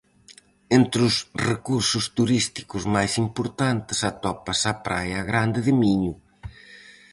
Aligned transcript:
Entre 0.77 0.99
os 1.09 1.15
recursos 1.49 2.05
turísticos 2.17 2.83
máis 2.95 3.13
importantes 3.25 3.99
atópase 4.11 4.65
a 4.73 4.75
praia 4.87 5.19
Grande 5.31 5.59
de 5.67 5.73
Miño. 5.81 6.13